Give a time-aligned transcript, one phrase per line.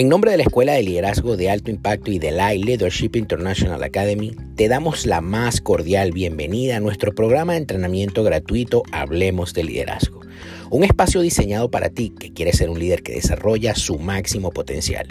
[0.00, 3.82] En nombre de la Escuela de Liderazgo de Alto Impacto y de la Leadership International
[3.82, 9.64] Academy, te damos la más cordial bienvenida a nuestro programa de entrenamiento gratuito Hablemos de
[9.64, 10.22] Liderazgo,
[10.70, 15.06] un espacio diseñado para ti que quieres ser un líder que desarrolla su máximo potencial.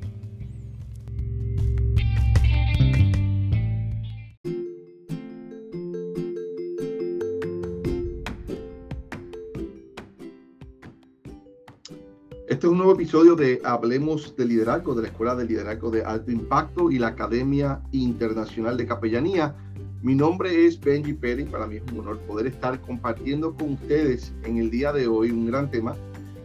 [12.63, 16.01] Este es un nuevo episodio de Hablemos de Liderazgo, de la Escuela de Liderazgo de
[16.05, 19.53] Alto Impacto y la Academia Internacional de Capellanía.
[20.01, 24.31] Mi nombre es Benji Pérez, para mí es un honor poder estar compartiendo con ustedes
[24.45, 25.93] en el día de hoy un gran tema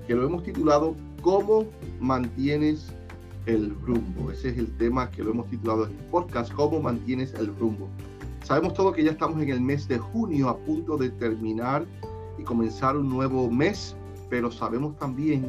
[0.08, 1.66] que lo hemos titulado ¿Cómo
[2.00, 2.92] mantienes
[3.46, 4.32] el rumbo?
[4.32, 7.88] Ese es el tema que lo hemos titulado en el podcast, ¿Cómo mantienes el rumbo?
[8.42, 11.86] Sabemos todo que ya estamos en el mes de junio a punto de terminar
[12.40, 13.94] y comenzar un nuevo mes,
[14.28, 15.48] pero sabemos también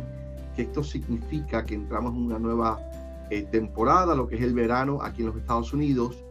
[0.58, 2.80] esto significa que entramos en una nueva
[3.30, 6.24] eh, temporada, lo que es el verano aquí en los Estados Unidos,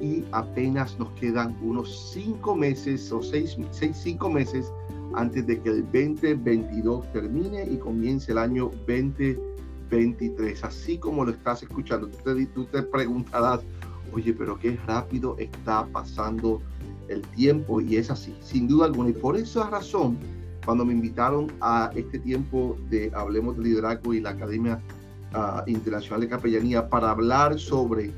[0.00, 4.72] y apenas nos quedan unos cinco meses o seis, seis cinco meses
[5.14, 10.64] antes de que el 2022 termine y comience el año 2023.
[10.64, 13.60] Así como lo estás escuchando, tú te, tú te preguntarás,
[14.12, 16.60] oye, pero qué rápido está pasando
[17.08, 19.10] el tiempo y es así, sin duda alguna.
[19.10, 20.18] Y por esa razón,
[20.64, 24.80] cuando me invitaron a este tiempo de Hablemos de Liderazgo y la Academia
[25.34, 28.12] ah, Internacional de Capellanía para hablar sobre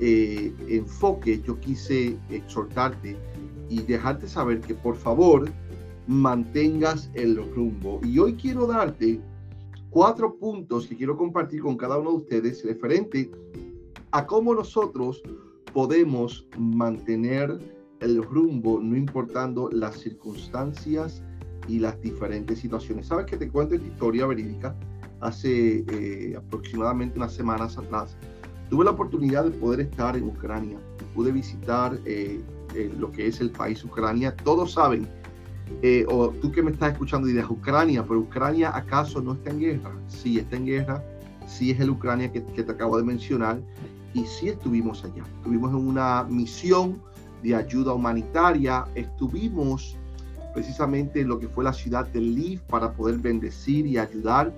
[0.00, 3.16] eh, enfoque, yo quise exhortarte
[3.68, 5.50] y dejarte saber que por favor
[6.06, 8.00] mantengas el rumbo.
[8.02, 9.20] Y hoy quiero darte
[9.90, 13.30] cuatro puntos que quiero compartir con cada uno de ustedes referente
[14.10, 15.22] a cómo nosotros
[15.72, 17.58] podemos mantener
[18.00, 21.22] el rumbo no importando las circunstancias
[21.68, 23.06] y las diferentes situaciones.
[23.06, 24.74] Sabes que te cuento esta historia verídica.
[25.20, 28.16] Hace eh, aproximadamente unas semanas atrás
[28.68, 30.78] tuve la oportunidad de poder estar en Ucrania.
[31.14, 32.40] Pude visitar eh,
[32.74, 34.34] eh, lo que es el país Ucrania.
[34.36, 35.08] Todos saben,
[36.08, 39.92] o tú que me estás escuchando dices Ucrania, pero Ucrania acaso no está en guerra.
[40.08, 41.02] Sí está en guerra,
[41.46, 43.60] sí es el Ucrania que, que te acabo de mencionar
[44.12, 45.22] y sí estuvimos allá.
[45.38, 47.00] Estuvimos en una misión
[47.42, 49.98] de ayuda humanitaria, estuvimos
[50.54, 54.54] precisamente lo que fue la ciudad de Lviv para poder bendecir y ayudar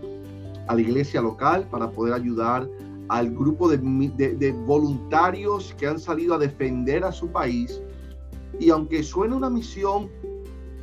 [0.68, 2.68] a la iglesia local, para poder ayudar
[3.08, 7.80] al grupo de, voluntarios que han salido a defender a su país.
[8.58, 10.10] Y aunque suena una misión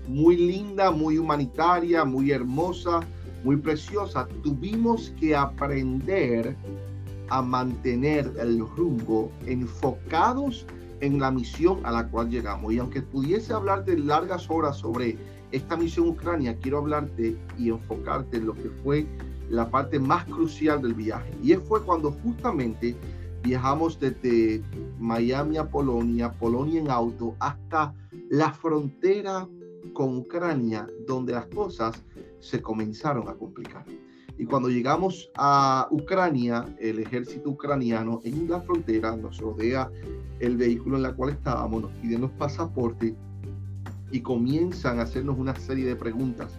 [0.07, 3.01] muy linda, muy humanitaria, muy hermosa,
[3.43, 6.55] muy preciosa, tuvimos que aprender
[7.29, 12.73] a mantener el rumbo enfocados en la misión a la cual llegamos.
[12.73, 15.17] Y aunque pudiese hablarte largas horas sobre
[15.51, 19.05] esta misión Ucrania, quiero hablarte y enfocarte en lo que fue
[19.49, 21.31] la parte más crucial del viaje.
[21.43, 22.95] Y fue cuando justamente
[23.43, 24.63] viajamos desde
[24.99, 27.93] Miami a Polonia, Polonia en auto, hasta
[28.29, 29.47] la frontera
[29.93, 32.01] con Ucrania, donde las cosas
[32.39, 33.85] se comenzaron a complicar.
[34.37, 39.91] Y cuando llegamos a Ucrania, el ejército ucraniano en la frontera nos rodea
[40.39, 43.13] el vehículo en el cual estábamos, nos piden los pasaportes
[44.11, 46.53] y comienzan a hacernos una serie de preguntas.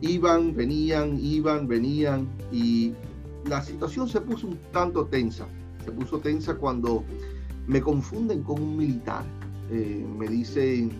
[0.00, 2.92] Iban, venían, iban, venían y
[3.46, 5.46] la situación se puso un tanto tensa.
[5.84, 7.04] Se puso tensa cuando
[7.66, 9.24] me confunden con un militar.
[9.70, 10.90] Eh, me dicen,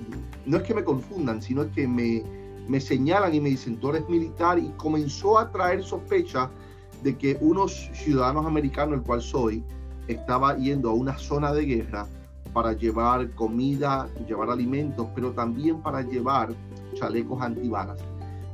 [0.46, 2.22] no es que me confundan, sino es que me,
[2.68, 6.50] me señalan y me dicen, tú eres militar y comenzó a traer sospecha
[7.02, 9.64] de que unos ciudadanos americanos, el cual soy,
[10.08, 12.06] estaba yendo a una zona de guerra
[12.52, 16.54] para llevar comida, llevar alimentos, pero también para llevar
[16.94, 17.98] chalecos antibalas.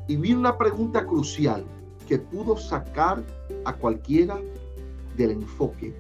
[0.07, 1.65] Y vi una pregunta crucial
[2.07, 3.23] que pudo sacar
[3.65, 4.39] a cualquiera
[5.17, 5.95] del enfoque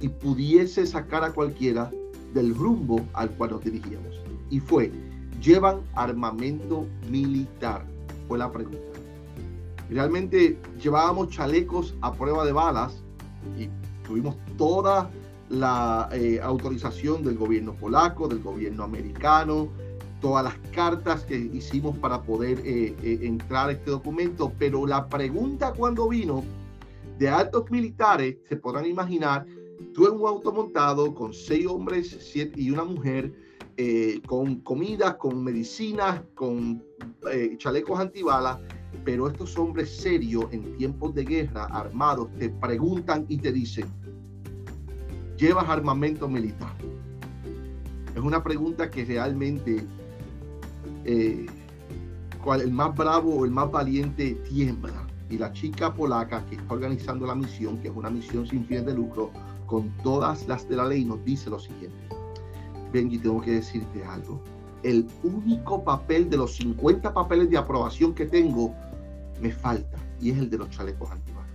[0.00, 1.90] y pudiese sacar a cualquiera
[2.34, 4.20] del rumbo al cual nos dirigíamos.
[4.50, 4.90] Y fue,
[5.40, 7.84] ¿llevan armamento militar?
[8.28, 8.78] Fue la pregunta.
[9.88, 13.02] Realmente llevábamos chalecos a prueba de balas
[13.58, 13.68] y
[14.10, 15.10] tuvimos toda
[15.48, 19.68] la eh, autorización del gobierno polaco, del gobierno americano,
[20.20, 25.08] todas las cartas que hicimos para poder eh, eh, entrar a este documento, pero la
[25.08, 26.44] pregunta cuando vino
[27.18, 29.46] de altos militares, se podrán imaginar
[29.94, 33.32] Tú en un auto montado con seis hombres siete, y una mujer,
[33.76, 36.82] eh, con comida, con medicinas, con
[37.32, 38.58] eh, chalecos antibalas,
[39.04, 43.86] pero estos hombres serios en tiempos de guerra, armados, te preguntan y te dicen,
[45.36, 46.74] ¿llevas armamento militar?
[48.14, 49.84] Es una pregunta que realmente
[51.04, 51.46] eh,
[52.46, 55.06] el más bravo o el más valiente tiembla.
[55.28, 58.86] Y la chica polaca que está organizando la misión, que es una misión sin fines
[58.86, 59.30] de lucro,
[59.66, 61.96] con todas las de la ley, nos dice lo siguiente.
[62.92, 64.42] Benji, tengo que decirte algo.
[64.82, 68.74] El único papel de los 50 papeles de aprobación que tengo
[69.40, 71.48] me falta y es el de los chalecos antibalas.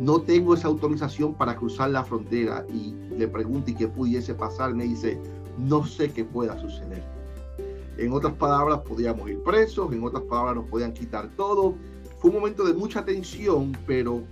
[0.00, 4.74] No tengo esa autorización para cruzar la frontera y le pregunto y qué pudiese pasar.
[4.74, 5.18] Me dice,
[5.58, 7.02] no sé qué pueda suceder.
[7.96, 11.74] En otras palabras, podíamos ir presos, en otras palabras, nos podían quitar todo.
[12.20, 14.22] Fue un momento de mucha tensión, pero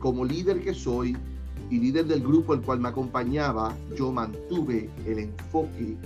[0.00, 1.16] como líder que soy
[1.70, 5.96] y líder del grupo el cual me acompañaba, yo mantuve el enfoque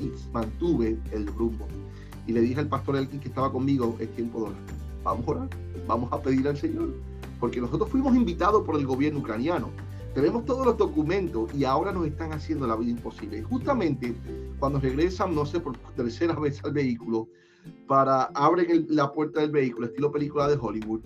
[0.00, 1.66] y mantuve el rumbo.
[2.26, 4.58] Y le dije al pastor Elkin que estaba conmigo, es tiempo de orar.
[5.02, 5.48] Vamos a orar,
[5.86, 6.94] vamos a pedir al Señor.
[7.40, 9.70] Porque nosotros fuimos invitados por el gobierno ucraniano
[10.14, 13.38] tenemos todos los documentos y ahora nos están haciendo la vida imposible.
[13.38, 14.14] Y justamente
[14.60, 17.28] cuando regresan, no sé, por tercera vez al vehículo,
[17.88, 21.00] para abren la puerta del vehículo, estilo película de Hollywood,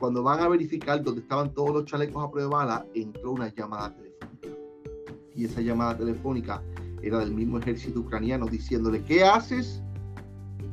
[0.00, 3.54] cuando van a verificar dónde estaban todos los chalecos a prueba de bala, entró una
[3.54, 4.58] llamada telefónica.
[5.36, 6.60] Y esa llamada telefónica
[7.02, 9.82] era del mismo ejército ucraniano diciéndole, ¿qué haces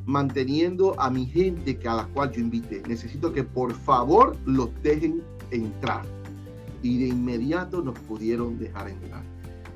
[0.06, 2.82] manteniendo a mi gente que a la cual yo invité?
[2.88, 5.22] Necesito que por favor los dejen
[5.52, 6.06] entrar
[6.82, 9.24] y de inmediato nos pudieron dejar entrar.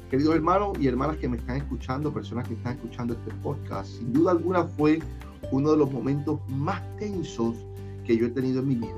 [0.10, 4.14] Queridos hermanos y hermanas que me están escuchando, personas que están escuchando este podcast, sin
[4.14, 5.00] duda alguna fue
[5.52, 7.56] uno de los momentos más tensos
[8.06, 8.94] que yo he tenido en mi vida.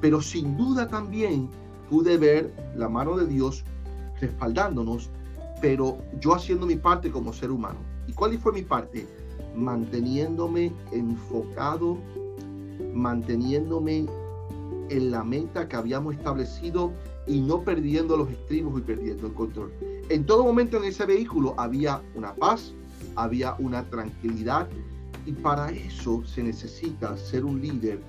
[0.00, 1.48] Pero sin duda también
[1.90, 3.64] pude ver la mano de Dios
[4.20, 5.10] respaldándonos,
[5.60, 7.78] pero yo haciendo mi parte como ser humano.
[8.06, 9.06] ¿Y cuál fue mi parte?
[9.54, 11.98] Manteniéndome enfocado,
[12.94, 14.06] manteniéndome
[14.88, 16.92] en la meta que habíamos establecido
[17.26, 19.72] y no perdiendo los estribos y perdiendo el control.
[20.08, 22.72] En todo momento en ese vehículo había una paz,
[23.16, 24.68] había una tranquilidad
[25.26, 28.00] y para eso se necesita ser un líder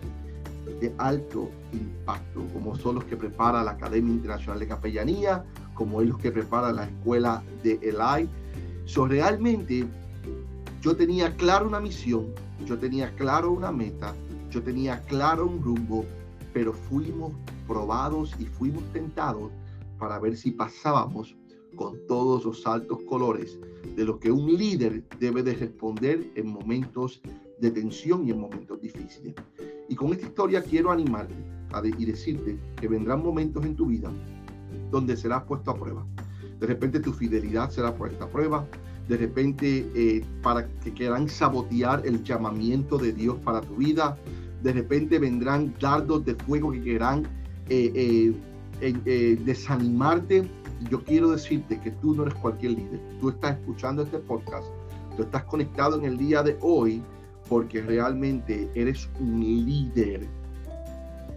[0.79, 5.43] de alto impacto, como son los que prepara la Academia Internacional de Capellanía,
[5.79, 8.27] como es los que prepara la escuela de ELAI.
[8.83, 9.87] So, realmente
[10.81, 12.33] yo tenía claro una misión,
[12.65, 14.13] yo tenía claro una meta,
[14.51, 16.03] yo tenía claro un rumbo,
[16.51, 17.31] pero fuimos
[17.65, 19.51] probados y fuimos tentados
[19.97, 21.37] para ver si pasábamos
[21.77, 23.57] con todos los altos colores
[23.95, 27.21] de lo que un líder debe de responder en momentos
[27.61, 29.33] de tensión y en momentos difíciles.
[29.87, 31.35] Y con esta historia quiero animarte
[31.97, 34.11] y decirte que vendrán momentos en tu vida
[34.91, 36.05] donde serás puesto a prueba.
[36.59, 38.65] De repente tu fidelidad será puesta a prueba.
[39.07, 44.17] De repente eh, para que quieran sabotear el llamamiento de Dios para tu vida.
[44.61, 47.25] De repente vendrán dardos de fuego que querrán
[47.69, 48.33] eh,
[48.81, 50.47] eh, desanimarte,
[50.89, 52.99] yo quiero decirte que tú no eres cualquier líder.
[53.19, 54.67] Tú estás escuchando este podcast,
[55.17, 57.03] tú estás conectado en el día de hoy
[57.49, 60.27] porque realmente eres un líder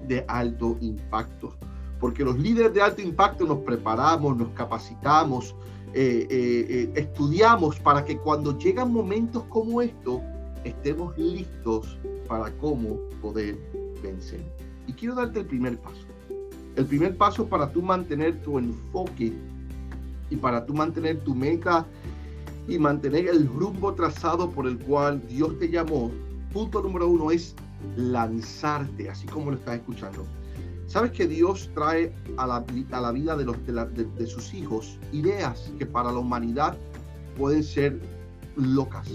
[0.07, 1.55] de alto impacto.
[2.03, 5.55] Porque los líderes de alto impacto nos preparamos, nos capacitamos,
[5.95, 10.21] estudiamos para que cuando llegan momentos como estos,
[10.65, 13.57] estemos listos para cómo poder
[14.03, 14.41] vencer.
[14.89, 16.05] Y quiero darte el primer paso.
[16.75, 19.33] El primer paso para tú mantener tu enfoque
[20.29, 21.87] y para tú mantener tu meta
[22.67, 26.11] y mantener el rumbo trazado por el cual Dios te llamó,
[26.53, 27.55] punto número uno es
[27.97, 30.27] lanzarte, así como lo estás escuchando.
[30.93, 35.73] Sabes que Dios trae a la, a la vida de, los, de, sus hijos ideas
[35.79, 36.77] que para la humanidad
[37.39, 37.99] pueden ser
[38.57, 39.11] locas.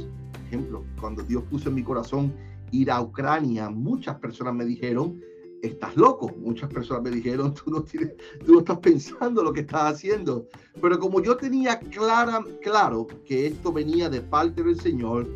[0.47, 2.33] Ejemplo, cuando Dios puso en mi corazón
[2.71, 5.21] ir a Ucrania, muchas personas me dijeron,
[5.61, 6.33] estás loco.
[6.39, 10.47] Muchas personas me dijeron, tú no, tienes, tú estás pensando lo que estás haciendo.
[10.81, 15.29] Pero como yo tenía clara, claro que esto venía de parte del Señor,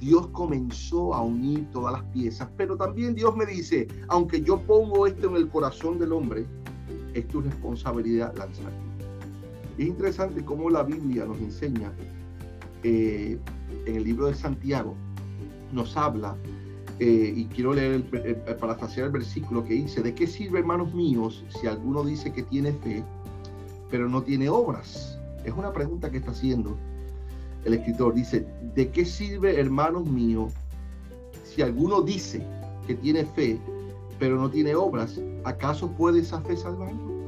[0.00, 2.48] Dios comenzó a unir todas las piezas.
[2.56, 6.46] Pero también Dios me dice, aunque yo pongo esto en el corazón del hombre,
[7.14, 8.88] es tu responsabilidad lanzarlo.
[9.76, 11.92] Es interesante cómo la Biblia nos enseña
[12.82, 13.38] eh,
[13.86, 14.94] en el libro de Santiago,
[15.72, 16.36] nos habla
[16.98, 20.92] eh, y quiero leer, el, el, el, el versículo que dice, ¿de qué sirve, hermanos
[20.94, 23.04] míos, si alguno dice que tiene fe,
[23.90, 25.18] pero no tiene obras?
[25.44, 26.76] Es una pregunta que está haciendo
[27.64, 28.14] el escritor.
[28.14, 30.52] Dice, ¿de qué sirve, hermanos míos,
[31.44, 32.44] si alguno dice
[32.86, 33.58] que tiene fe,
[34.18, 35.20] pero no tiene obras?
[35.44, 37.18] ¿Acaso puede esa fe salvarlo?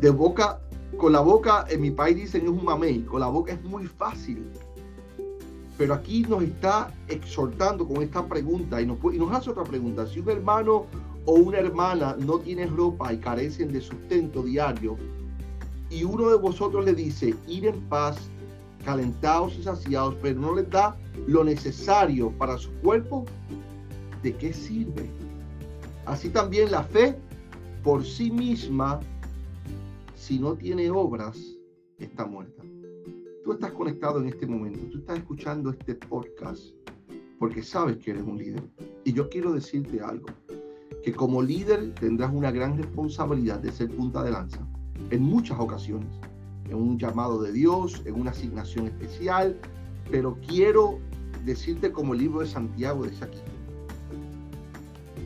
[0.00, 0.60] De boca,
[0.96, 3.86] con la boca, en mi país dicen es un mamey, con la boca es muy
[3.86, 4.44] fácil.
[5.78, 10.06] Pero aquí nos está exhortando con esta pregunta y nos, y nos hace otra pregunta.
[10.06, 10.86] Si un hermano
[11.24, 14.96] o una hermana no tiene ropa y carecen de sustento diario,
[15.92, 18.16] y uno de vosotros le dice, ir en paz,
[18.82, 20.96] calentados y saciados, pero no les da
[21.26, 23.26] lo necesario para su cuerpo,
[24.22, 25.10] ¿de qué sirve?
[26.06, 27.14] Así también la fe
[27.84, 29.00] por sí misma,
[30.14, 31.38] si no tiene obras,
[31.98, 32.62] está muerta.
[33.44, 36.74] Tú estás conectado en este momento, tú estás escuchando este podcast
[37.38, 38.62] porque sabes que eres un líder.
[39.04, 40.28] Y yo quiero decirte algo,
[41.02, 44.66] que como líder tendrás una gran responsabilidad de ser punta de lanza
[45.10, 46.08] en muchas ocasiones,
[46.68, 49.58] en un llamado de Dios, en una asignación especial,
[50.10, 50.98] pero quiero
[51.44, 53.38] decirte como el libro de Santiago dice aquí,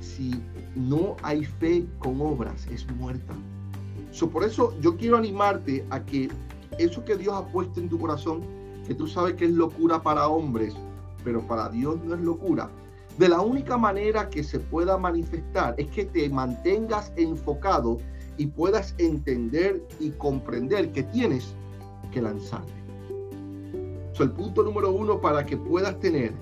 [0.01, 0.43] si
[0.75, 3.35] no hay fe con obras, es muerta.
[4.33, 6.31] por eso yo quiero animarte a que
[6.79, 8.43] eso que Dios ha puesto en tu corazón,
[8.87, 10.75] que tú sabes que es locura para hombres,
[11.25, 12.71] pero para Dios no es locura.
[13.19, 17.99] De la única manera que se pueda manifestar es que te mantengas enfocado
[18.39, 21.55] y puedas entender y comprender que tienes
[22.13, 22.73] que lanzarte.
[24.19, 26.33] el punto número uno para que puedas tener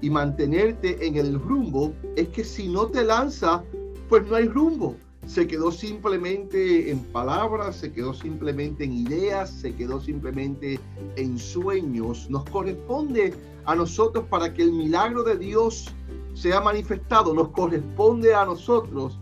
[0.00, 3.62] y mantenerte en el rumbo es que si no te lanza,
[4.08, 4.96] pues no hay rumbo.
[5.26, 10.78] Se quedó simplemente en palabras, se quedó simplemente en ideas, se quedó simplemente
[11.16, 12.28] en sueños.
[12.28, 13.32] Nos corresponde
[13.64, 15.86] a nosotros para que el milagro de Dios
[16.34, 19.18] sea manifestado, nos corresponde a nosotros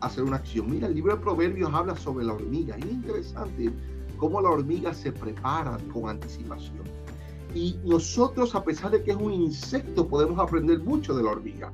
[0.00, 0.70] hacer una acción.
[0.70, 2.76] Mira, el libro de Proverbios habla sobre la hormiga.
[2.76, 3.72] Es interesante
[4.16, 6.84] cómo la hormiga se prepara con anticipación.
[7.54, 11.72] Y nosotros, a pesar de que es un insecto, podemos aprender mucho de la hormiga.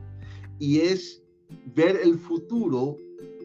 [0.58, 1.22] Y es
[1.74, 2.96] ver el futuro,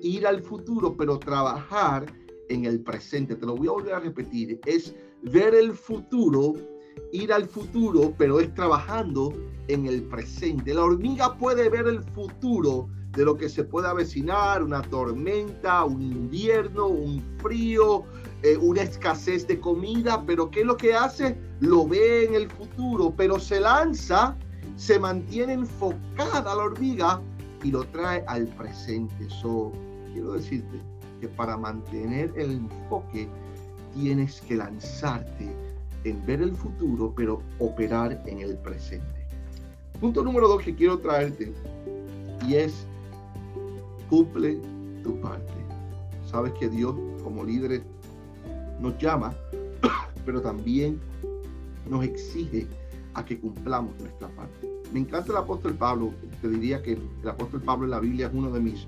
[0.01, 2.05] ir al futuro, pero trabajar
[2.49, 3.35] en el presente.
[3.35, 4.59] Te lo voy a volver a repetir.
[4.65, 6.53] Es ver el futuro,
[7.11, 9.33] ir al futuro, pero es trabajando
[9.67, 10.73] en el presente.
[10.73, 16.01] La hormiga puede ver el futuro de lo que se puede avecinar, una tormenta, un
[16.01, 18.03] invierno, un frío,
[18.43, 21.37] eh, una escasez de comida, pero ¿qué es lo que hace?
[21.59, 24.37] Lo ve en el futuro, pero se lanza,
[24.75, 27.21] se mantiene enfocada la hormiga
[27.63, 29.27] y lo trae al presente.
[29.41, 29.71] So,
[30.13, 30.79] quiero decirte
[31.19, 33.27] que para mantener el enfoque
[33.93, 35.68] tienes que lanzarte
[36.03, 39.05] en ver el futuro, pero operar en el presente.
[39.99, 41.53] Punto número dos que quiero traerte
[42.47, 42.85] y es
[44.09, 44.59] cumple
[45.03, 45.53] tu parte.
[46.25, 47.81] Sabes que Dios como líderes
[48.79, 49.33] nos llama,
[50.25, 50.99] pero también
[51.89, 52.67] nos exige
[53.13, 54.69] a que cumplamos nuestra parte.
[54.93, 56.13] Me encanta el apóstol Pablo.
[56.41, 58.87] Te diría que el apóstol Pablo en la Biblia es uno de mis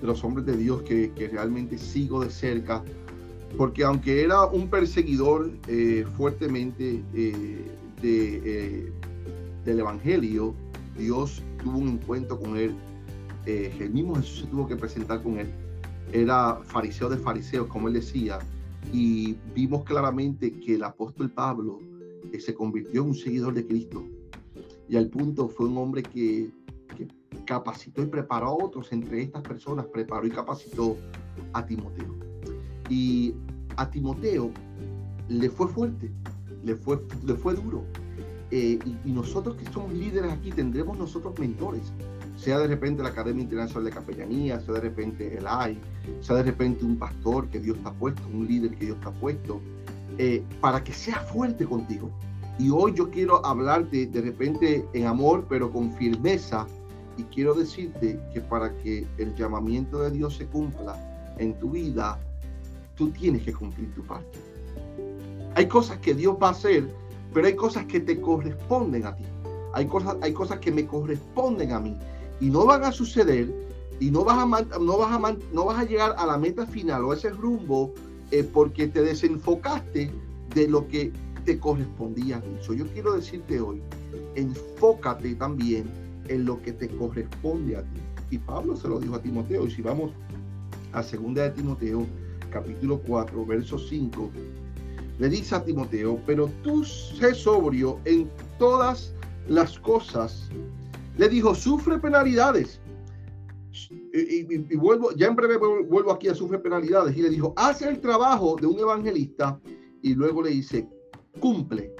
[0.00, 2.82] de los hombres de Dios que, realmente sigo de cerca,
[3.56, 7.66] porque aunque era un perseguidor eh, fuertemente eh,
[8.02, 8.92] eh,
[9.64, 10.54] del Evangelio,
[10.96, 12.74] Dios tuvo un encuentro con él
[13.44, 15.48] el mismo Jesús se tuvo que presentar con él.
[16.12, 18.38] Era fariseo de fariseos, como él decía,
[18.92, 21.80] y vimos claramente que el apóstol Pablo
[22.38, 24.04] se convirtió en un seguidor de Cristo.
[24.88, 26.50] Y al punto fue un hombre que,
[26.96, 27.08] que
[27.46, 28.92] capacitó y preparó a otros.
[28.92, 30.96] Entre estas personas preparó y capacitó
[31.52, 32.31] a Timoteo.
[32.88, 33.34] Y
[33.76, 34.50] a Timoteo
[35.28, 36.10] le fue fuerte,
[36.64, 37.84] le fue, le fue duro.
[38.50, 41.90] Eh, y, y, nosotros que somos líderes aquí tendremos nosotros mentores
[42.42, 45.78] sea de repente la Academia Internacional de Capellanía, sea de repente el AI,
[46.20, 49.08] sea de repente un pastor que Dios te ha puesto, un líder que Dios te
[49.08, 49.60] ha puesto,
[50.18, 52.10] eh, para que sea fuerte contigo.
[52.58, 56.66] Y hoy yo quiero hablarte de repente en amor, pero con firmeza,
[57.16, 60.96] y quiero decirte que para que el llamamiento de Dios se cumpla
[61.38, 62.18] en tu vida,
[63.02, 64.38] tú tienes que cumplir tu parte.
[65.56, 66.88] Hay cosas que Dios va a hacer,
[67.34, 69.24] pero hay cosas que te corresponden a ti.
[69.74, 71.96] Hay cosas, hay cosas que me corresponden a mí
[72.40, 73.52] y no van a suceder
[73.98, 77.04] y no vas a, no vas a, no vas a llegar a la meta final
[77.04, 77.92] o a ese rumbo
[78.30, 80.10] eh, porque te desenfocaste
[80.54, 81.12] de lo que
[81.44, 83.82] te correspondía yo quiero decirte hoy,
[84.36, 85.90] enfócate también
[86.28, 88.00] en lo que te corresponde a ti.
[88.30, 89.66] Y Pablo se lo dijo a Timoteo.
[89.66, 90.12] Y si vamos
[90.92, 92.06] a segunda de Timoteo,
[92.52, 94.30] capítulo 4, verso 5,
[95.18, 98.28] le dice a Timoteo, pero tú sé sobrio en
[98.58, 99.14] todas
[99.48, 100.50] las cosas
[101.18, 102.80] le dijo, sufre penalidades.
[104.14, 107.16] Y, vuelvo, ya en breve vuelvo aquí a sufre penalidades.
[107.16, 109.60] Y le dijo, hace el trabajo de un evangelista.
[110.02, 110.88] Y luego le dice,
[111.40, 111.94] cumple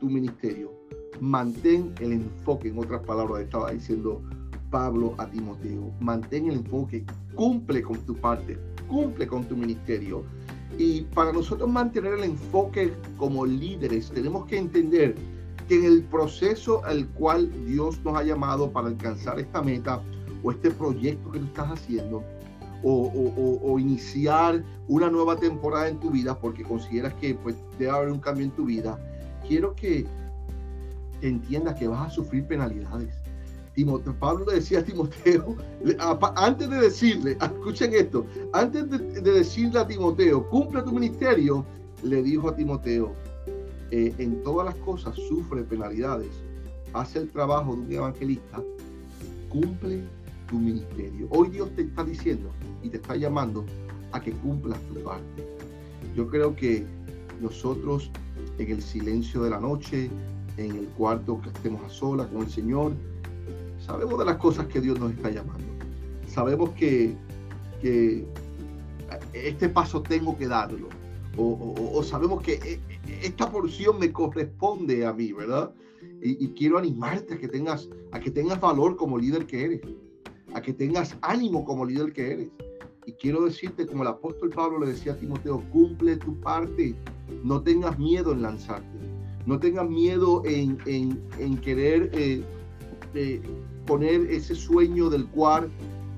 [0.00, 0.72] tu ministerio.
[1.20, 2.68] Mantén el enfoque.
[2.68, 4.22] En otras palabras, estaba diciendo
[4.70, 5.92] Pablo a Timoteo.
[6.00, 7.04] Mantén el enfoque.
[7.34, 8.58] Cumple con tu parte.
[8.88, 10.24] Cumple con tu ministerio.
[10.78, 15.14] Y para nosotros mantener el enfoque como líderes, tenemos que entender
[15.68, 20.00] que en el proceso al cual Dios nos ha llamado para alcanzar esta meta
[20.42, 22.22] o este proyecto que tú estás haciendo,
[22.82, 28.20] o, iniciar una nueva temporada en tu vida porque consideras que pues, debe haber un
[28.20, 28.98] cambio en tu vida,
[29.46, 30.06] quiero que
[31.20, 33.14] entiendas que vas a sufrir penalidades.
[33.76, 35.54] Timoteo, Pablo le decía a Timoteo,
[36.36, 41.64] antes de decirle, escuchen esto, antes de, decirle a Timoteo, cumple tu ministerio,
[42.02, 43.12] le dijo a Timoteo,
[43.90, 46.30] eh, en todas las cosas sufre penalidades,
[46.94, 48.62] hace el trabajo de un evangelista,
[49.50, 50.02] cumple
[50.48, 51.28] tu ministerio.
[51.30, 52.50] Hoy Dios te está diciendo
[52.82, 53.66] y te está llamando
[54.12, 55.46] a que cumplas tu parte.
[56.16, 56.86] Yo creo que
[57.42, 58.10] nosotros
[58.56, 60.08] en el silencio de la noche,
[60.56, 62.92] en el cuarto que estemos a solas con el Señor,
[63.86, 65.64] sabemos de las cosas que Dios nos está llamando.
[66.28, 67.14] Sabemos que,
[67.80, 68.26] que
[69.32, 70.88] este paso tengo que darlo.
[71.38, 75.70] O, sabemos que e, e, esta porción me corresponde a mí, ¿verdad?
[76.22, 79.80] Y, quiero animarte a que tengas, a que tengas valor como líder que eres
[80.54, 82.48] a que tengas ánimo como líder que eres.
[83.04, 86.94] Y quiero decirte, como el apóstol Pablo le decía a Timoteo, cumple tu parte,
[87.44, 88.98] no tengas miedo en lanzarte,
[89.44, 90.78] no tengas miedo en,
[91.60, 92.42] querer eh,
[93.14, 93.42] eh,
[93.86, 95.70] poner ese sueño del cual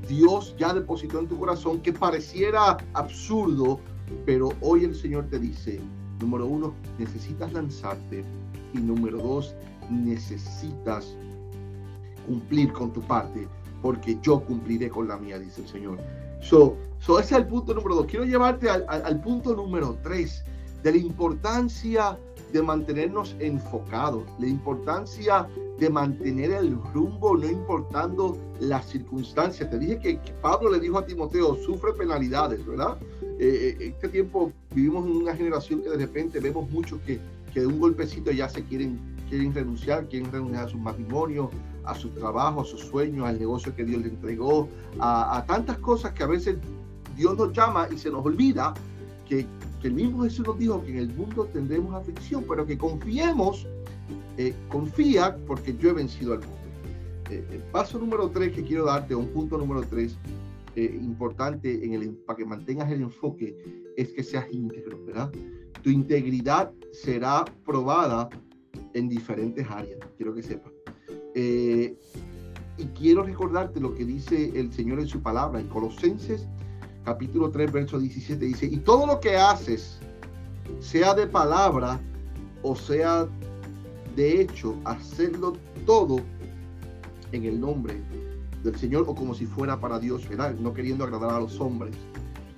[0.09, 3.79] Dios ya depositó en tu corazón, que pareciera absurdo,
[4.25, 5.81] pero hoy el Señor te dice,
[6.21, 8.25] número uno, necesitas lanzarte
[8.75, 9.55] y número dos,
[9.91, 11.15] necesitas
[12.27, 13.47] cumplir con tu parte
[13.83, 15.99] porque yo cumpliré con la mía, dice el Señor.
[16.41, 18.07] So, so ese es el punto número dos.
[18.07, 20.45] Quiero llevarte al, al, punto número tres,
[20.83, 22.19] de la importancia
[22.53, 25.47] de mantenernos enfocados, la importancia
[25.79, 29.71] de mantener el rumbo, no importando las circunstancias.
[29.71, 32.99] Te dije que, Pablo le dijo a Timoteo, sufre penalidades, ¿verdad?
[33.39, 37.21] Eh, eh, este tiempo vivimos en una generación que de repente vemos muchos que,
[37.53, 41.51] que de un golpecito ya se quieren, quieren renunciar, quieren renunciar a su matrimonio,
[41.85, 44.69] a su trabajo, a sus sueños, al negocio que Dios le entregó,
[45.01, 46.59] a, tantas cosas que a veces
[47.17, 48.75] Dios nos llama y se nos olvida
[49.29, 49.47] que,
[49.83, 53.67] el mismo Jesús nos dijo que en el mundo tendremos aflicción, pero que confiemos,
[54.37, 56.57] eh, confía porque yo he vencido al mundo.
[57.31, 60.19] Eh, el paso número tres que quiero darte, un punto número tres,
[60.77, 63.57] eh, importante en el, para que mantengas el enfoque,
[63.97, 65.33] es que seas íntegro, ¿verdad?
[65.83, 68.29] Tu integridad será probada
[68.95, 70.73] en diferentes áreas, quiero que sepas.
[71.35, 71.97] Eh,
[72.77, 76.47] y quiero recordarte lo que dice el Señor en su palabra, en Colosenses
[77.05, 79.99] capítulo 3, verso 17, dice, y todo lo que haces,
[80.81, 82.01] sea de palabra
[82.63, 83.27] o sea
[84.19, 85.53] de hecho, hacerlo
[85.87, 86.17] todo
[87.31, 87.95] en el nombre
[88.65, 90.55] del Señor o como si fuera para Dios, ¿verdad?
[90.57, 91.95] No queriendo agradar a los hombres.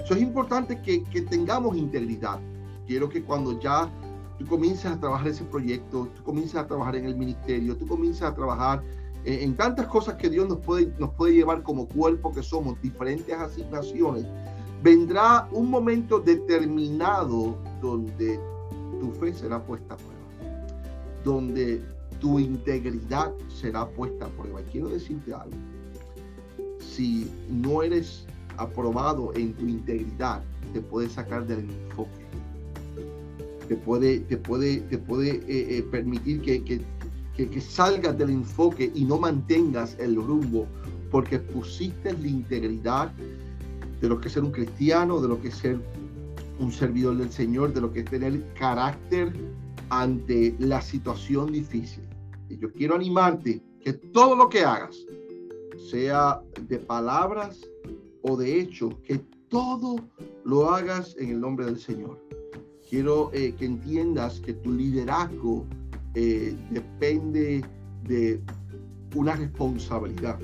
[0.03, 2.40] Eso es importante que, que tengamos integridad.
[2.87, 3.90] Quiero que cuando ya
[4.38, 8.31] tú comienzas a trabajar ese proyecto, tú comienzas a trabajar en el ministerio, tú comienzas
[8.31, 8.83] a trabajar
[9.24, 13.35] en, tantas cosas que Dios nos puede, nos puede llevar como cuerpo que somos, diferentes
[13.35, 14.24] asignaciones,
[14.83, 18.40] vendrá un momento determinado donde
[18.98, 20.64] tu fe será puesta a prueba,
[21.24, 21.83] donde
[22.18, 24.61] tu integridad será puesta a prueba.
[24.62, 25.56] Y quiero decirte algo,
[26.78, 32.20] si no eres aprobado en tu integridad, te puedes sacar del enfoque
[33.70, 36.80] te puede, te puede, te puede eh, eh, permitir que,
[37.36, 40.66] que, salgas del enfoque y no mantengas el rumbo,
[41.10, 43.12] porque pusiste la integridad
[44.00, 45.78] de lo que es ser un cristiano, de lo que es ser
[46.58, 49.32] un servidor del Señor, de lo que es tener carácter
[49.88, 52.04] ante la situación difícil.
[52.48, 54.96] Y yo quiero animarte que todo lo que hagas,
[55.90, 57.60] sea de palabras
[58.22, 59.96] o de hechos, que todo
[60.44, 62.18] lo hagas en el nombre del Señor.
[62.88, 65.66] Quiero eh, que entiendas que tu liderazgo
[66.14, 67.64] eh, depende
[68.04, 68.40] de
[69.14, 70.38] una responsabilidad.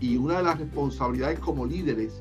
[0.00, 2.14] Y una de las responsabilidades como líderes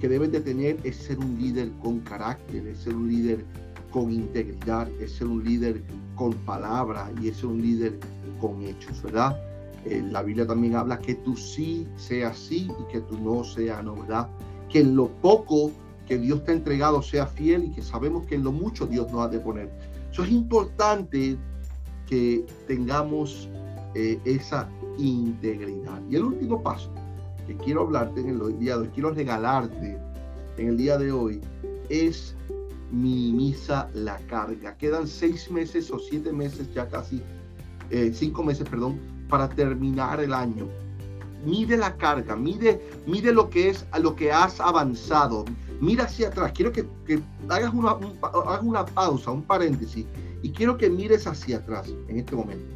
[0.00, 3.44] que deben de tener es ser un líder con carácter, es ser un líder
[3.90, 5.82] con integridad, es ser un líder
[6.16, 7.98] con palabra y es ser un líder
[8.40, 9.38] con hechos, ¿verdad?
[9.84, 13.82] Eh, la Biblia también habla que tú sí sea sí y que tú no sea
[13.82, 14.28] no, ¿verdad?
[14.68, 15.72] Que en lo poco
[16.06, 19.10] que Dios te ha entregado sea fiel y que sabemos que en lo mucho Dios
[19.12, 19.70] nos ha de poner.
[20.10, 21.36] Eso es importante
[22.66, 23.48] tengamos
[23.94, 26.00] eh, esa integridad.
[26.10, 26.90] Y el último paso
[27.46, 29.98] que quiero hablarte en el día de hoy, quiero regalarte
[30.56, 31.40] en el día de hoy,
[31.88, 32.34] es
[32.90, 34.76] minimiza la carga.
[34.76, 37.22] Quedan seis meses o siete meses, ya casi
[37.90, 40.68] eh, cinco meses, perdón, para terminar el año.
[41.44, 45.44] Mide la carga, mide, mide lo que es lo que has avanzado,
[45.82, 46.52] mira hacia atrás.
[46.54, 46.86] Quiero que,
[47.48, 47.96] hagas, una,
[48.62, 50.06] una pausa, un paréntesis,
[50.40, 52.74] y quiero que mires hacia atrás en este momento.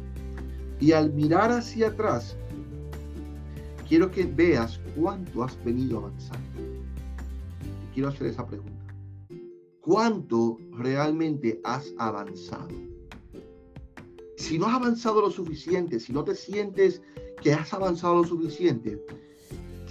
[0.79, 2.35] Y al mirar hacia atrás,
[3.87, 6.59] quiero que veas cuánto has venido avanzando.
[7.83, 8.93] Y quiero hacer esa pregunta.
[9.81, 12.75] ¿Cuánto realmente has avanzado?
[14.35, 17.01] Si no has avanzado lo suficiente, si no te sientes
[17.41, 19.01] que has avanzado lo suficiente,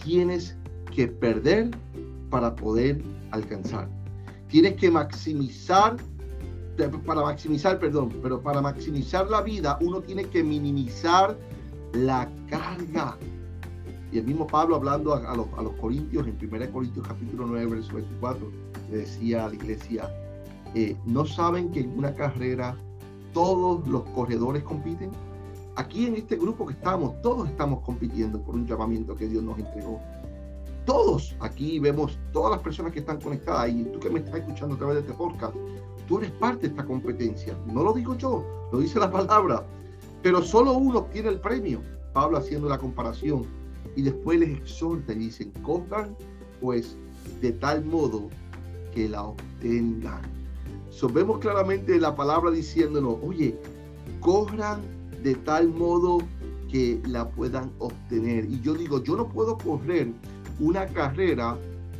[0.04, 0.54] tienes
[0.94, 1.70] que perder
[2.36, 3.88] para poder alcanzar.
[4.48, 5.96] Tienes que maximizar,
[7.06, 11.34] para maximizar, perdón, pero para maximizar la vida uno tiene que minimizar
[11.94, 13.16] la carga.
[14.12, 17.70] Y el mismo Pablo hablando a, los, a los, Corintios, en 1 Corintios capítulo 9,
[17.70, 18.52] verso 24,
[18.90, 20.10] le decía a la iglesia,
[20.74, 22.76] eh, ¿no saben que en una carrera
[23.32, 25.10] todos los corredores compiten?
[25.76, 29.58] Aquí en este grupo que estamos, todos estamos compitiendo por un llamamiento que Dios nos
[29.58, 30.02] entregó.
[30.86, 34.76] Todos aquí vemos todas las personas que están conectadas y tú que me estás escuchando
[34.76, 35.54] a través de este podcast,
[36.06, 37.58] tú eres parte de esta competencia.
[37.66, 39.64] No lo digo yo, lo dice la palabra.
[40.22, 41.80] Pero solo uno obtiene el premio.
[42.12, 43.44] Pablo haciendo la comparación
[43.96, 46.16] y después les exhorta y dicen, cojan
[46.60, 46.96] pues
[47.40, 48.28] de tal modo
[48.94, 50.22] que la obtengan.
[50.90, 53.58] So, vemos claramente la palabra diciéndonos, oye,
[54.20, 54.80] corran
[55.22, 56.18] de tal modo
[56.70, 58.46] que la puedan obtener.
[58.46, 60.12] Y yo digo, yo no puedo correr
[60.60, 61.58] una carrera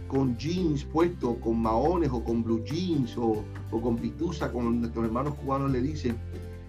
[0.09, 5.35] con jeans puestos, con maones o con blue jeans o, con pitusa, como nuestros hermanos
[5.35, 6.17] cubanos le dicen,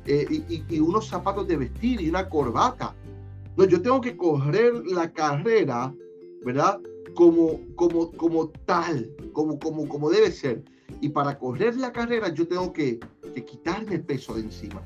[0.05, 0.25] eh,
[0.69, 2.95] y, unos zapatos de vestir y una corbata.
[3.55, 5.93] No, yo tengo que correr la carrera,
[6.43, 6.79] ¿verdad?
[7.15, 10.63] Como, como, como tal, como, como, como debe ser.
[11.01, 12.99] Y para correr la carrera yo tengo que,
[13.33, 14.81] que quitarme el peso de encima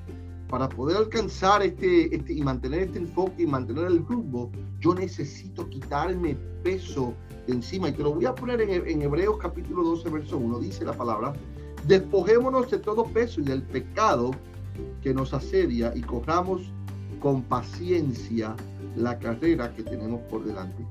[0.52, 5.68] para poder alcanzar este, este, y mantener este enfoque y mantener el rumbo, yo necesito
[5.70, 7.14] quitarme peso
[7.48, 7.88] de encima.
[7.88, 10.60] Y te lo voy a poner en, en Hebreos capítulo 12, verso 1.
[10.60, 11.32] Dice la palabra,
[11.88, 14.32] despojémonos de todo peso y del pecado
[15.02, 16.70] que nos asedia y corramos
[17.22, 18.54] con paciencia
[18.98, 20.86] la carrera que tenemos por delante.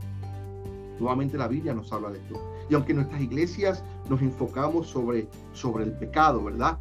[0.99, 2.40] Nuevamente la Biblia nos habla de esto.
[2.70, 6.79] Y aunque en nuestras iglesias nos enfocamos sobre, sobre el pecado, ¿verdad?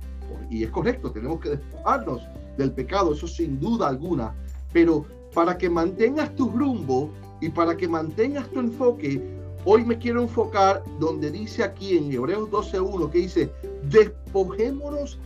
[0.50, 2.22] Y es correcto, tenemos que despojarnos
[2.60, 4.36] del pecado, eso sin duda alguna,
[4.74, 7.10] pero para que mantengas tu rumbo
[7.42, 9.24] y para que mantengas tu enfoque,
[9.64, 13.52] hoy me quiero enfocar donde dice aquí en Hebreos 12.1 que dice,
[13.90, 15.18] despojémonos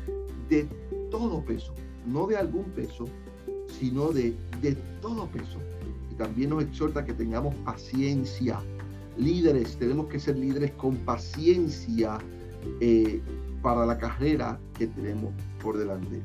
[0.48, 0.68] de
[1.10, 1.74] todo peso,
[2.06, 3.06] no de algún peso,
[3.80, 5.58] sino de, de todo peso.
[6.12, 8.62] Y también nos exhorta que tengamos paciencia.
[9.18, 12.20] Líderes, tenemos que ser líderes con paciencia
[12.80, 13.22] eh,
[13.64, 16.22] para la carrera que tenemos por delante.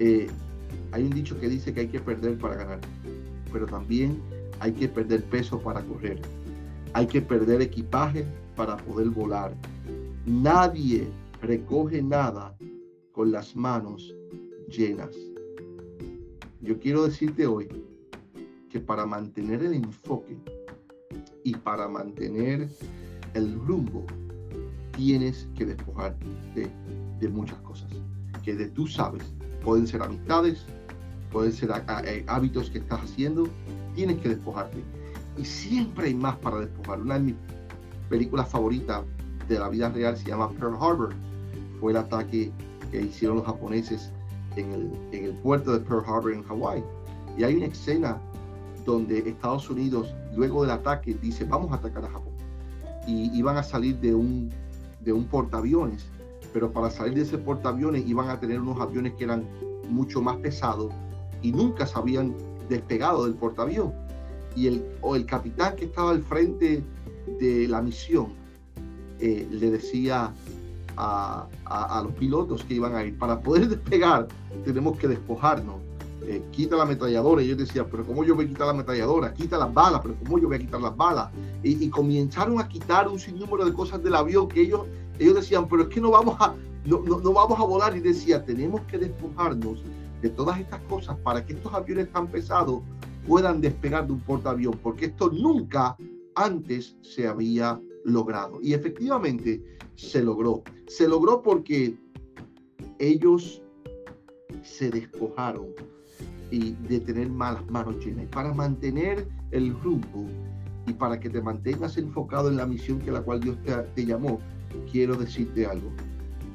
[0.00, 0.28] Eh,
[0.92, 2.80] hay un dicho que dice que hay que perder para ganar,
[3.52, 4.18] pero también
[4.58, 6.20] hay que perder peso para correr.
[6.94, 8.24] Hay que perder equipaje
[8.56, 9.54] para poder volar.
[10.24, 11.06] Nadie
[11.42, 12.56] recoge nada
[13.12, 14.14] con las manos
[14.68, 15.14] llenas.
[16.62, 17.68] Yo quiero decirte hoy
[18.70, 20.38] que para mantener el enfoque
[21.44, 22.70] y para mantener
[23.34, 24.06] el rumbo,
[24.96, 26.70] tienes que despojarte de,
[27.20, 27.90] de muchas cosas
[28.42, 29.22] que de tú sabes
[29.64, 30.64] Pueden ser amistades,
[31.30, 31.70] pueden ser
[32.04, 33.46] eh, hábitos que estás haciendo.
[33.94, 34.82] Tienes que despojarte.
[35.38, 37.00] Y siempre hay más para despojar.
[37.00, 37.34] Una de mis
[38.08, 39.02] películas favoritas
[39.48, 41.14] de la vida real se llama Pearl Harbor.
[41.80, 42.50] Fue el ataque
[42.90, 44.10] que hicieron los japoneses
[44.56, 46.82] en el, en el puerto de Pearl Harbor en Hawái.
[47.38, 48.18] Y hay una escena
[48.84, 52.32] donde Estados Unidos, luego del ataque, dice, vamos a atacar a Japón.
[53.06, 54.50] Y iban a salir de un,
[55.00, 56.06] de un portaaviones
[56.52, 59.44] pero para salir de ese portaaviones iban a tener unos aviones que eran
[59.88, 60.92] mucho más pesados
[61.42, 62.34] y nunca se habían
[62.68, 63.92] despegado del portaavión.
[64.56, 66.82] Y el, o el capitán que estaba al frente
[67.38, 68.28] de la misión
[69.18, 70.32] eh, le decía
[70.96, 74.28] a, a, los pilotos que iban a ir, para poder despegar
[74.64, 75.76] tenemos que despojarnos.
[76.26, 77.42] Eh, quita la ametralladora.
[77.42, 79.32] Y yo decía, pero ¿cómo yo voy a quitar la ametralladora?
[79.32, 81.30] Quita las balas, pero ¿cómo yo voy a quitar las balas?
[81.62, 84.82] Y, y comenzaron a quitar un sinnúmero de cosas del avión que ellos
[85.20, 86.54] ellos decían, pero es que no vamos a,
[86.84, 87.96] no, no, vamos a volar.
[87.96, 89.82] Y decía, tenemos que despojarnos
[90.22, 92.82] de todas estas cosas para que estos aviones tan pesados
[93.26, 95.96] puedan despegar de un portaavión, porque esto nunca
[96.34, 98.58] antes se había logrado.
[98.62, 99.62] Y efectivamente
[99.96, 100.62] se logró.
[100.88, 101.94] Se logró porque
[102.98, 103.62] ellos
[104.62, 105.68] se despojaron
[106.50, 108.26] y de tener malas manos llenas.
[108.26, 110.26] para mantener el rumbo
[110.86, 114.04] y para que te mantengas enfocado en la misión que la cual Dios te, te
[114.04, 114.40] llamó,
[114.90, 115.90] quiero decirte algo.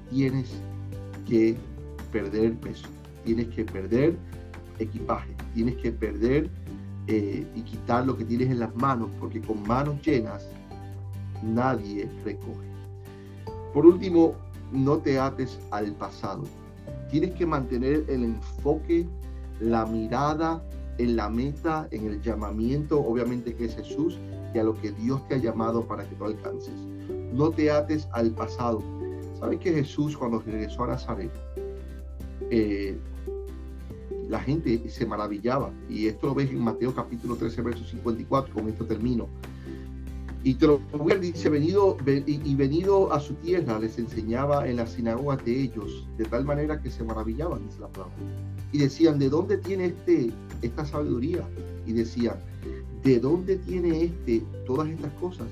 [0.09, 0.49] Tienes
[1.27, 1.55] que
[2.11, 2.87] perder peso,
[3.23, 4.15] tienes que perder
[4.79, 6.49] equipaje, tienes que perder
[7.07, 10.47] eh, y quitar lo que tienes en las manos, porque con manos llenas
[11.43, 12.67] nadie recoge.
[13.73, 14.35] Por último,
[14.71, 16.43] no te ates al pasado.
[17.11, 19.07] Tienes que mantener el enfoque,
[19.59, 20.63] la mirada
[20.97, 24.17] en la meta, en el llamamiento, obviamente que es Jesús,
[24.53, 26.73] y a lo que Dios te ha llamado para que tú alcances.
[27.35, 28.81] No te ates al pasado.
[29.37, 31.31] ¿Sabes que Jesús cuando regresó a Nazaret,
[32.49, 32.97] eh,
[34.29, 35.69] la gente se maravillaba?
[35.89, 39.27] Y esto lo ves en Mateo capítulo 13, verso 54, con esto termino.
[40.45, 40.79] Y te lo
[41.19, 46.23] dice, venido, y venido a su tierra, les enseñaba en la sinagoga de ellos, de
[46.23, 47.89] tal manera que se maravillaban, dice la.
[48.71, 51.45] Y decían, ¿de dónde tiene este, esta sabiduría?
[51.85, 52.37] Y decían,
[53.03, 55.47] ¿de dónde tiene este todas estas cosas?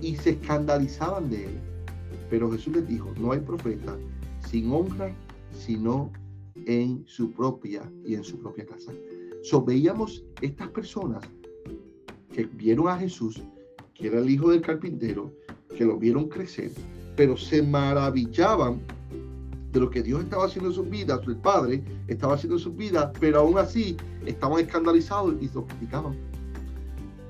[0.00, 1.60] Y se escandalizaban de él.
[2.30, 3.96] Pero Jesús les dijo, no hay profeta
[4.48, 5.14] sin honra,
[5.52, 6.10] sino
[6.66, 8.92] en su propia y en su propia casa.
[9.42, 11.22] So, veíamos estas personas
[12.32, 13.42] que vieron a Jesús
[13.98, 15.32] que era el hijo del carpintero,
[15.76, 16.70] que lo vieron crecer,
[17.16, 18.80] pero se maravillaban
[19.72, 22.76] de lo que Dios estaba haciendo en sus vidas, el Padre estaba haciendo en sus
[22.76, 26.16] vidas, pero aún así estaban escandalizados y lo criticaban.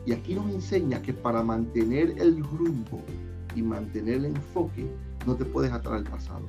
[0.08, 3.02] Y aquí nos enseña que para mantener el rumbo
[3.54, 4.86] y mantener el enfoque,
[5.26, 6.46] no te puedes atar al pasado.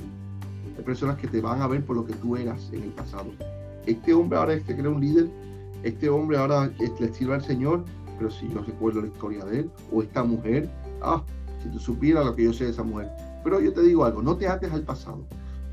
[0.77, 3.25] Hay personas que te van a ver por lo que tú eras en el pasado.
[3.85, 5.27] Este hombre ahora es que era un líder,
[5.83, 7.83] este hombre ahora le sirve al Señor,
[8.17, 10.69] pero si yo recuerdo la historia de él, o esta mujer,
[11.01, 11.21] ah,
[11.61, 13.09] si tú supieras lo que yo sé de esa mujer.
[13.43, 15.19] Pero yo te digo algo, no te ates al pasado,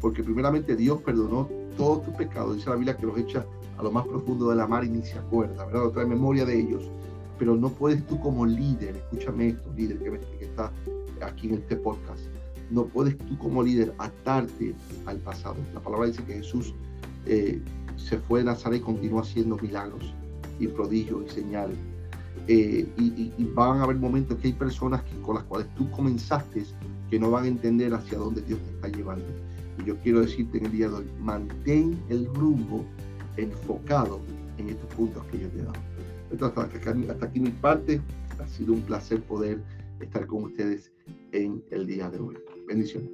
[0.00, 3.46] porque primeramente Dios perdonó todos tus pecados, dice la Biblia que los echa
[3.78, 5.84] a lo más profundo de la mar y ni se acuerda, ¿verdad?
[5.84, 6.90] No trae memoria de ellos.
[7.38, 10.72] Pero no puedes tú como líder, escúchame esto, líder que, está
[11.22, 12.20] aquí en este podcast,
[12.70, 14.74] no puedes tú como líder atarte
[15.06, 15.56] al pasado.
[15.74, 16.74] La palabra dice que Jesús
[17.26, 17.60] eh,
[17.96, 20.14] se fue de Nazaret y continúa haciendo milagros
[20.58, 21.76] y prodigios y señales.
[22.48, 26.64] Eh, y, van a haber momentos que hay personas que, con las cuales tú comenzaste
[27.10, 29.24] que no van a entender hacia dónde Dios te está llevando.
[29.78, 32.84] Y yo quiero decirte en el día de hoy, mantén el rumbo
[33.36, 34.20] enfocado
[34.58, 35.74] en estos puntos que yo te he dado.
[36.30, 38.00] Entonces, hasta aquí, hasta aquí mi parte.
[38.38, 39.60] Ha sido un placer poder
[40.00, 40.92] estar con ustedes
[41.32, 42.36] en el día de hoy.
[42.66, 43.10] Bendiciones.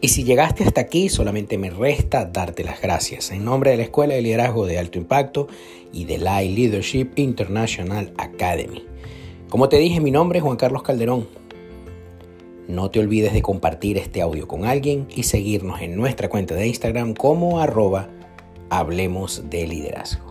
[0.00, 3.82] Y si llegaste hasta aquí, solamente me resta darte las gracias en nombre de la
[3.82, 5.48] Escuela de Liderazgo de Alto Impacto
[5.92, 8.84] y de la Leadership International Academy.
[9.48, 11.26] Como te dije, mi nombre es Juan Carlos Calderón.
[12.68, 16.66] No te olvides de compartir este audio con alguien y seguirnos en nuestra cuenta de
[16.66, 18.10] Instagram como arroba
[18.68, 20.27] Hablemos de Liderazgo.